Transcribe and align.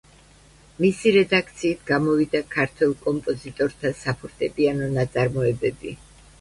მისი 0.85 1.11
რედაქციით 1.15 1.83
გამოვიდა 1.91 2.41
ქართველ 2.57 2.97
კომპოზიტორთა 3.05 3.95
საფორტეპიანო 4.03 4.93
ნაწარმოებები. 4.99 5.97